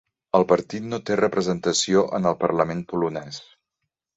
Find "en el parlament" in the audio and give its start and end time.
2.21-2.85